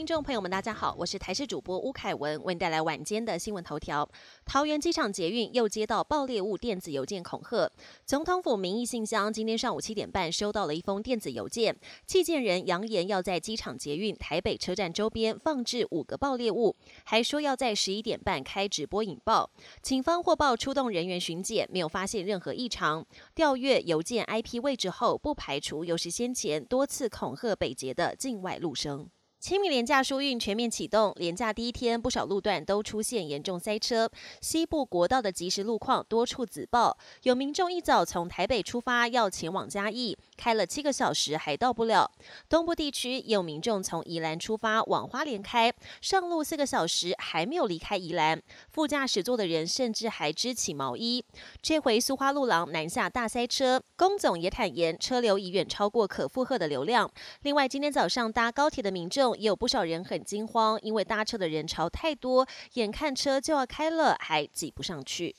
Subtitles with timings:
[0.00, 4.08] 听众朋友们，大家好，我是台视主播吴凯文，为您带来晚间的新闻头条。
[4.46, 7.70] 桃园机场捷运又接到爆裂物电子邮件恐吓，
[8.06, 11.76] 总统府民意信箱今天上午七点半收到了一封电子邮件，
[12.06, 19.50] 寄件人扬言要在机场捷运台北车站周边放置五个爆裂物，还说要在十一点半开直播引爆。
[19.82, 23.06] 警方获报出动人员巡检，没有发现任何异常。
[23.34, 29.06] 调阅邮件 IP 位置后，不排除又是先前多次恐吓北捷的境外陆生。
[29.40, 34.06] 清明廉价疏运全面启动，廉价第一天，不少路段都出现严重塞车。
[34.42, 42.10] 西部国道的即时路况多处紫爆，有民众一早从台北出发要前往嘉义，开了七个小时还到不了。
[42.50, 51.24] 东部地区也有民众从宜兰出发往花莲开，上路四个小时还没有离开宜兰，副驾驶座的人甚至还织起毛衣。
[51.62, 57.10] 这回苏花路廊南下大塞车，龚总也坦言车流已远超过可负荷的流量。
[57.40, 59.29] 另外，今天早上搭高铁的民众。
[59.36, 65.34] 也有不少人很惊慌，因为搭车的人潮太多，眼看车就要开了，还挤不上去。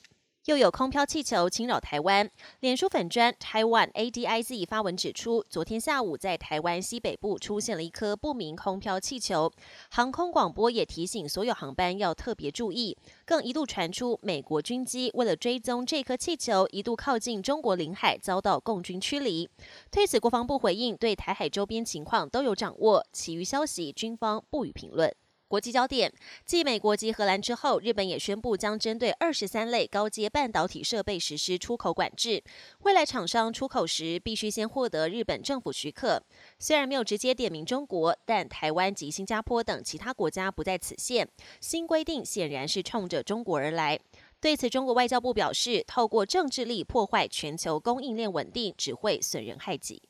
[0.46, 9.52] 又有空飘气球侵扰台湾，脸书粉砖 Taiwan ADIZ 发文指出，昨天下午在台湾西北部出现了一颗不明空飘气球，
[9.88, 19.48] 航空广播也提醒所有航班要特别注意，更一度传出美国军机为了追踪这颗气球，一度靠近中国领海，遭到共军驱离。
[19.92, 25.14] 对此，国防部回应，对台海周边情况都有掌握，其余消息军方不予评论。
[25.52, 26.10] 国际焦点：
[26.46, 32.42] 继美国及荷兰之后，日本也宣布将针对二十三类高阶半导体设备实施出口管制。
[32.84, 36.22] 未来厂商出口时，必须先获得日本政府许可。
[36.58, 41.28] 虽然没有直接点名中国，但台湾及新加坡等其他国家不在此限。
[41.60, 44.00] 新规定显然是冲着中国而来。
[44.40, 50.02] 对此，中国外交部表示，透过政治力破坏全球供应链稳定，只会损人害己。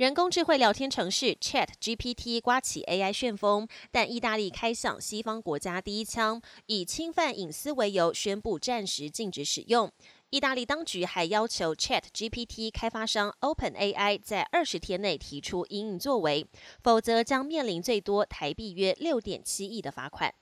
[0.00, 9.92] 人工智慧聊天程式 Chat GPT 刮起 AI 旋风，但意大利开响西方国家第一枪，以侵犯隐私为由宣布暂时禁止使用。
[10.30, 16.46] 意大利当局还要求 Chat GPT 开发商 OpenAI 在二十天内提出应应作为，
[16.82, 20.32] 否则将面临最多台币约六点七亿的罚款。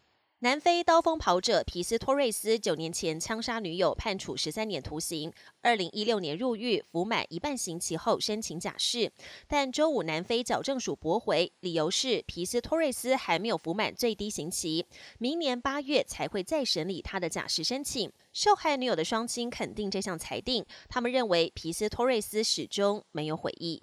[0.40, 5.32] 南非刀锋跑者皮斯托瑞斯九年前枪杀女友，判处十三年徒刑。
[5.62, 9.10] 二零一六年入狱，服满一半刑期后申请假释，
[9.48, 14.86] 但周五南非矫正署驳回，理由是皮斯托瑞斯还没有服满最低刑期，
[15.18, 18.08] 明年八月才会再审理他的假释申请。
[18.32, 23.82] 受害女友的双亲肯定这项裁定，他们认为皮斯托瑞斯始终没有悔意。